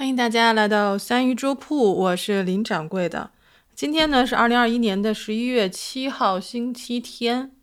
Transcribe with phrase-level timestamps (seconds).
[0.00, 3.32] 欢迎大家来到三鱼粥铺，我是林掌柜的。
[3.74, 7.54] 今天呢是二零二一年的十一月七号，星期天。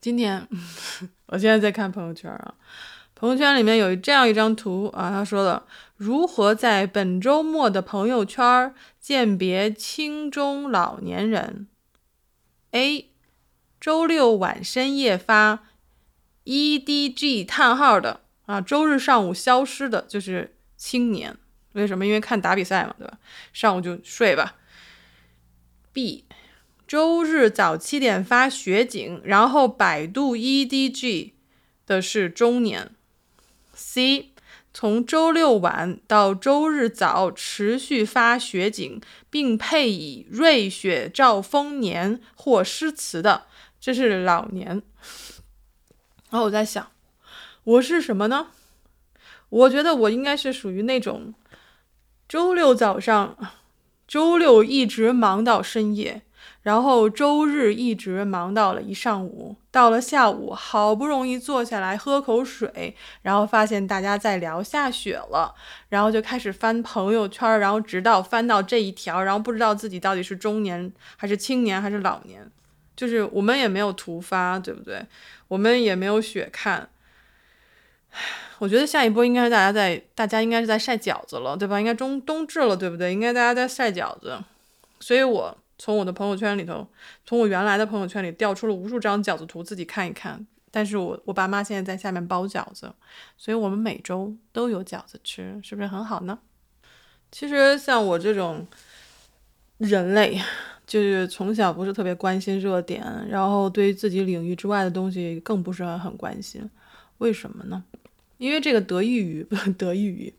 [0.00, 0.46] 今天
[1.26, 2.54] 我现在在看朋友圈啊，
[3.16, 5.66] 朋友圈里面有这样一张图啊，他说了
[5.96, 11.66] 如何在本周末的朋友圈鉴别轻中老年人。
[12.70, 13.10] A，
[13.80, 15.64] 周六晚深夜发
[16.44, 18.20] EDG 叹号的。
[18.50, 21.36] 啊，周日上午消失的就是青年，
[21.74, 22.04] 为什么？
[22.04, 23.16] 因为看打比赛嘛，对吧？
[23.52, 24.56] 上午就睡吧。
[25.92, 26.24] B，
[26.84, 31.30] 周日早七点发雪景，然后百度 EDG
[31.86, 32.90] 的是中年。
[33.72, 34.32] C，
[34.74, 43.46] 从周六晚到周日早持续发雪景，并配以瑞雪兆丰年或诗词的，
[43.80, 44.82] 这是老年。
[46.30, 46.90] 然后我在想。
[47.64, 48.48] 我是什么呢？
[49.50, 51.34] 我觉得我应该是属于那种
[52.28, 53.36] 周六早上，
[54.06, 56.22] 周六一直忙到深夜，
[56.62, 65.54] 然后周日一直忙到了一上午，到了下午好不容易坐下来喝口水，然后发现大家在聊下雪了，
[65.88, 72.48] 然后就开始翻朋友圈，然后直到翻到这一条，然后不知道自己到底是中年还是青年还是老年，
[72.94, 75.04] 就是我们也没有图发，对不对？
[75.48, 76.89] 我们也没有雪看。
[78.58, 81.78] 我觉得下一波应该是大家在，大家应该是在晒饺子了，对吧？
[81.80, 83.12] 应该中冬至了，对不对？
[83.12, 84.38] 应该大家在晒饺子，
[85.00, 86.86] 所以我从我的朋友圈里头，
[87.24, 90.46] 从我原来的朋友圈里调出了无数张饺子图，自己看一看。
[90.70, 92.92] 但是我我爸妈现在在下面包饺子，
[93.36, 96.38] 所以我们每周都有饺子吃，是不是很好呢？
[97.32, 98.66] 其实像我这种
[99.78, 100.40] 人类，
[100.86, 106.68] 就是从小不是特别关心热点，然后对于自己领域之外的东西更不是很关心，
[107.20, 107.84] 为什么呢？
[108.36, 109.46] 因为这个得益于
[109.78, 110.32] 得益于，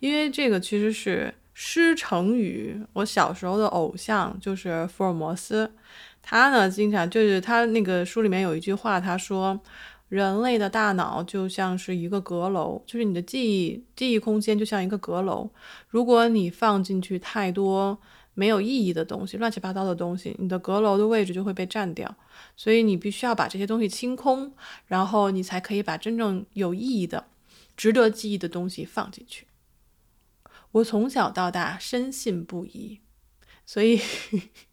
[0.00, 5.72] 因为这个其实是师承于我小时候的偶像，就是福尔摩斯。
[6.20, 9.60] 他呢，经常就是他那个书里面有一句话，他说，
[10.08, 15.48] 人类的大脑就像是一个阁楼，就是你的记忆记忆空间就像一个阁楼，
[15.88, 17.98] 如果你放进去太多
[18.34, 22.14] 没有意义的东西、乱七八糟的东西，你的阁楼的位置就会被占掉。
[22.56, 24.52] 所以你必须要把这些东西清空，
[24.86, 27.28] 然后你才可以把真正有意义的。
[27.76, 29.48] 值得记忆的东西放进去，
[30.70, 33.00] 我从小到大深信不疑，
[33.66, 34.00] 所以，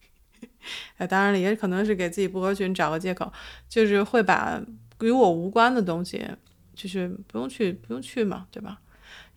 [0.98, 3.34] 哎，当然了，也可能是给自己不合群找个借口，
[3.68, 4.62] 就是会把
[5.00, 6.24] 与我无关的东西，
[6.76, 8.80] 就是不用去，不用去嘛，对吧？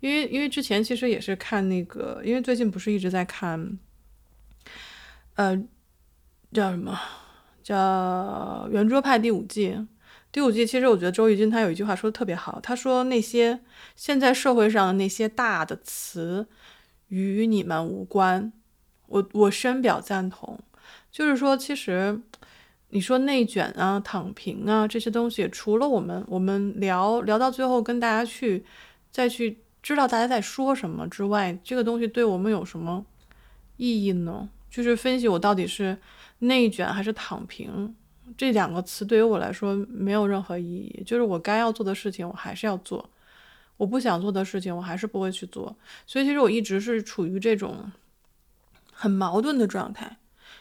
[0.01, 3.79] 因为，因为之前其实也是看那个，因为最近不是一直在看，
[5.35, 5.57] 呃，
[6.53, 6.99] 叫什么？
[7.63, 9.87] 叫《圆桌派》第五季。
[10.31, 13.61] 第五季，其实我觉得周轶君他有一句话说的特别好，他说那些
[13.95, 16.47] 现在社会上的那些大的词
[17.09, 18.53] 与你们无关，
[19.07, 20.59] 我我深表赞同。
[21.11, 22.21] 就是说，其实
[22.89, 28.65] 你说内卷啊、躺平啊这些东西，除了我们我们聊聊到最后跟大家去
[29.11, 33.07] 再去知道大家在说什么之外，这个东西对我们有什么
[33.77, 34.49] 意义呢？
[34.75, 35.97] 就是分析我到底是
[36.41, 37.95] 内卷还是躺平。
[38.37, 43.09] 这两个词对于我来说没有任何意义，就是我该要做的事情我还是要做，
[43.77, 45.77] 我不想做的事情我还是不会去做，
[46.07, 47.93] 所以其实我一直是处于这种
[48.93, 50.17] 很矛盾的状态，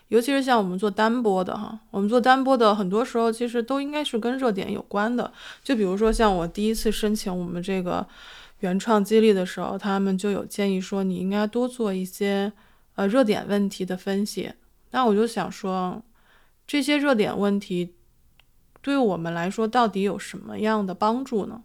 [0.10, 5.32] 尤其是像我们做单播的哈，我们做单播的很多时候其实都应该是跟热点有关的，
[5.64, 8.06] 就比如说像我第一次申请我们这个
[8.60, 12.52] 原创激励的时候，他们就有建议说你应该多做一些
[12.96, 14.54] 呃热点问题的分析，
[14.92, 16.04] 那我就想说。
[16.66, 17.94] 这些热点问题
[18.82, 21.62] 对我们来说到底有什么样的帮助呢？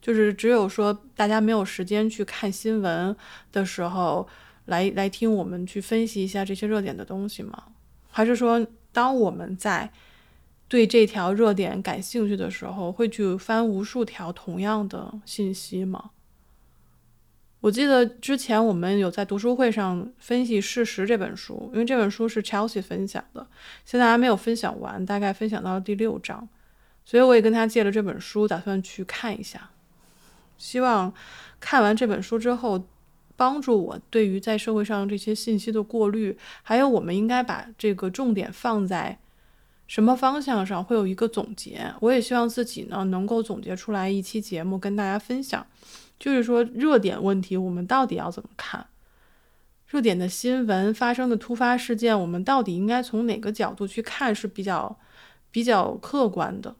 [0.00, 3.14] 就是只有说大家没有时间去看新闻
[3.50, 4.28] 的时候，
[4.66, 7.64] 来来听我们去分析一下这些热点的东西吗？
[8.12, 9.90] 还是说当我们在
[10.68, 16.10] 对这条热点感兴趣的时候，会去翻无数条同样的信息吗？
[17.60, 23.44] 我记得之前我们有在读书会上分析《事实》这本书，因为这本书是 Chelsea 分享的，
[23.84, 26.48] 现在还没有分享完，大概分享到了第六章，
[27.04, 29.70] 所以我也跟他借了这本书，打算去看一下，
[30.56, 31.12] 希望
[31.58, 32.84] 看完这本书之后，
[33.34, 39.18] 帮助我对于在社会上这些信息的过滤，还有我们应该把这个重点放在
[39.88, 41.92] 什么方向上，会有一个总结。
[42.00, 45.66] 我也希望自己呢能够总结出来一期节目跟大家分享。
[46.18, 48.86] 就是说，热点问题我们到底要怎么看？
[49.86, 54.98] 热点的新闻发生的突发事件，我们到底应该从哪个角度去看是比较
[55.50, 56.76] 比较客观的？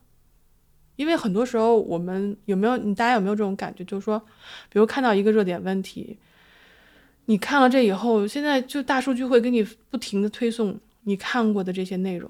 [0.95, 4.19] 因为很多时候我们有没有，你大家有没有这种感觉，就是说，
[4.69, 6.19] 比如看到一个热点问题，
[7.25, 12.29] 你看了这以后，现在就大数据会给你不停的推送你看过的这些内容，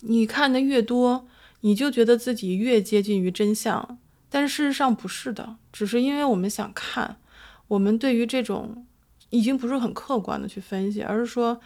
[0.00, 1.26] 你看的越多，
[1.60, 3.98] 你就觉得自己越接近于真相，
[4.32, 7.18] 但事实上不是的，只是因为我们想看，
[7.68, 8.84] 我们对于这种
[9.30, 11.60] 已经不是很客观的去分析，而是说。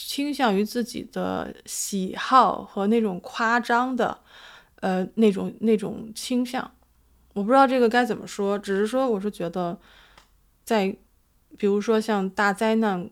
[0.00, 4.16] 倾向于自己的喜好和那种夸张的，
[4.76, 6.70] 呃，那种那种倾向，
[7.32, 9.76] 我不知道这个该怎么说，只是说我是觉得，
[10.62, 10.96] 在
[11.56, 13.10] 比如说像大灾难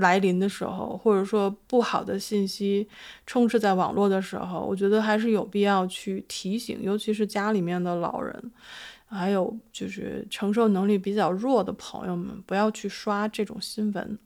[0.00, 2.88] 来临的时候，或者说不好的信息
[3.26, 8.50] 充斥在网络的时候，我觉得还是有必要去提醒，尤其是家里面的老人，
[9.06, 14.18] 还有就是承受能力比较弱的朋友们，不要去刷这种新闻。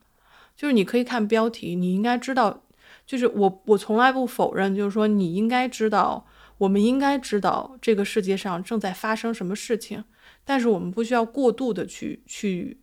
[0.56, 2.62] 就是你可以看标题，你应该知道，
[3.04, 6.26] 就是我我从来不否认，就是说你应该知道，
[6.58, 10.04] 我们应该知道这个世界上正在发生什么事情，
[10.44, 12.78] 但是我们不需要过度的去去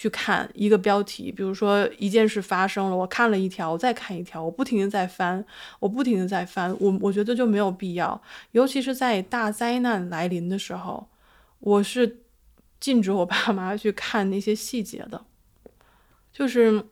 [0.00, 5.44] 去看一个标题，比如说一件事发生了，我看了一条，我再看一条，我不停的在翻，
[5.78, 8.18] 我不停的在翻，我我觉得就没有必要，
[8.52, 11.06] 尤其是在大灾难来临的时候，
[11.58, 12.22] 我是
[12.80, 15.26] 禁止我爸妈 去看那些细节的，
[16.32, 16.86] 就是。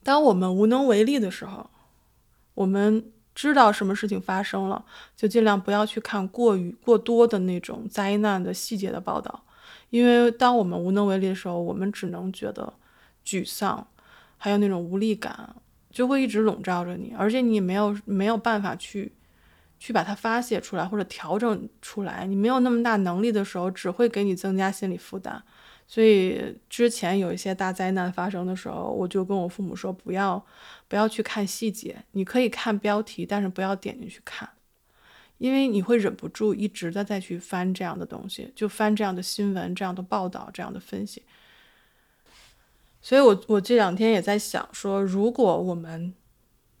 [0.00, 1.68] 当我们无能为力的时候，
[2.54, 4.82] 我们知道什么事情发生了，
[5.14, 9.44] 就尽量不要去看过于过多的那种灾难的细节的报道，
[9.90, 12.72] 因为当我们无能为力的时候，我们只能觉得
[13.24, 13.86] 沮丧，
[14.36, 15.56] 还有那种无力感
[15.90, 19.12] 就会一直笼罩着你，而且你没有没有办法去
[19.78, 25.42] 去把它发泄出来或者调整出来，你没有那么大能力的时候，只会给你增加心理负担。
[25.86, 30.44] 所以之前有一些大灾难发生的时候，我就跟我父母说，不要
[30.86, 34.46] 不要去看细节，你可以看标题，但是不要点进去看，
[35.38, 41.22] 因为你会忍不住一直的再去翻这样的东西，就翻这样的新闻、这样的报道、这样的分析。
[43.00, 46.14] 所以我我这两天也在想说，如果我们。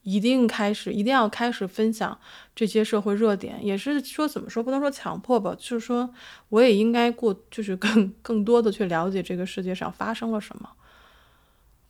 [0.04, 2.18] 一定开始，一定要开始分享
[2.54, 6.08] 这些社会热点，也是说怎么说，不能说强迫吧，就是说
[6.48, 10.70] 我也应该过，就是更 更多的去了解这个世界上发生了什么。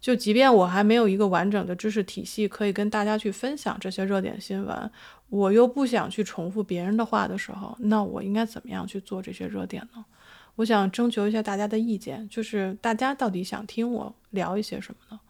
[0.01, 4.91] 就即便我还没有一个完整的知识体系可以跟大家去分享这些热点新闻，
[5.29, 10.05] 我又不想去重复别人的话的时候，那我应该怎么样去做这些热点呢？
[10.57, 15.21] 我想征求一下大家的意见，就是大家到底想听我聊一些什么呢？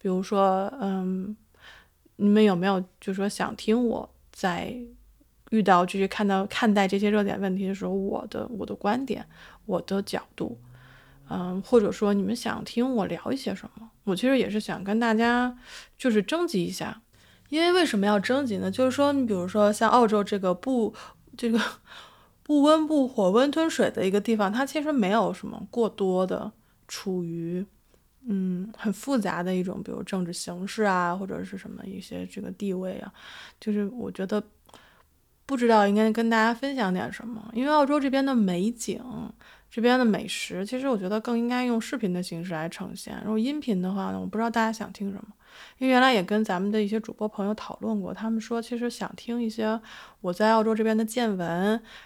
[0.00, 1.36] 比如说，嗯。
[2.20, 4.76] 你们有没有就是说想听我在
[5.50, 9.24] 遇到这些看到看待这些热点问题的时候，我的我的观点，
[9.66, 10.58] 我的角度，
[11.30, 13.90] 嗯，或者说你们想听我聊一些什么？
[14.04, 15.56] 我其实也是想跟大家
[15.96, 17.02] 就是征集一下，
[17.48, 18.70] 因为为什么要征集呢？
[18.70, 20.94] 就是说你比如说像澳洲这个不
[21.36, 21.60] 这个
[22.42, 26.52] 不温不火温吞水的一个地方，它其实没有什么过多的
[26.86, 27.64] 处于。
[28.30, 33.10] 嗯，很复杂的一种，比如政治形势啊，或者是什么一些这个地位啊，
[33.58, 34.42] 就是我觉得
[35.48, 37.50] 不知道应该跟大家分享点什么。
[37.54, 39.02] 因为澳洲这边的美景，
[39.70, 43.18] 这边的美食，其实我觉得更应该用视频的形式来呈现。
[43.24, 45.24] 如果音频的话呢，我不知道大家想听什么。
[45.78, 49.80] 因为原来也跟咱们的一些主播朋友讨论过，他们说其实想听一些
[50.20, 51.48] 我在澳洲这边的见闻，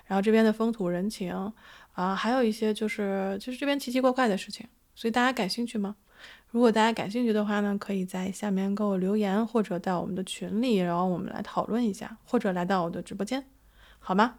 [0.06, 1.52] 然后这边的风土人情
[1.94, 4.64] 啊，还有一些就是就是这边奇奇怪怪的事情。
[4.94, 5.96] 所以大家感兴趣吗？
[6.52, 13.42] 如果大家感兴趣的话呢，可以在下面给我留言，或者到我们的群里，然后我们来讨论一下，或者来到我的直播间，
[13.98, 14.34] 好吗？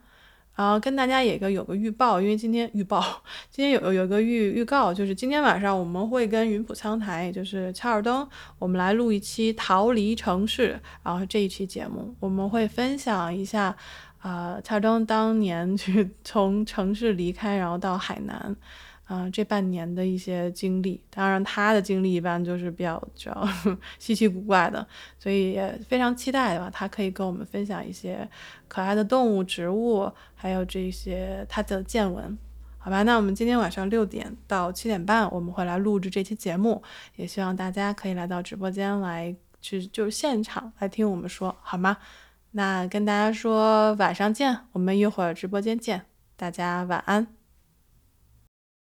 [0.55, 3.03] 然后跟大家也个有个预报，因为今天预报，
[3.49, 8.29] 今天有有个预预告，就是今天晚上我们会跟云浦仓台，就是乔尔登，
[8.59, 13.75] 我们来录一期逃离城市，然后这一期节目我们会分享一下，
[14.19, 18.55] 啊，乔尔登当年去从城市离开，然后到海南。
[19.05, 23.47] 啊，这半年的一些经历，当然他的经历一般就是比较比较
[23.99, 24.85] 稀奇古怪的，
[25.19, 28.27] 所以也非常期待吧，他可以跟我们分享一些
[28.67, 32.37] 可爱的动物、植物，还有这些他的见闻，
[32.77, 33.03] 好吧？
[33.03, 36.81] 那我们今天晚上六点到七点半，我们会来录制这期节目，
[37.17, 41.97] 也希望大家可以来到直播间来去就是现场来听我们说，好吗？
[42.51, 46.05] 那跟大家说晚上见，我们一会儿直播间见，
[46.37, 47.32] 大家晚安。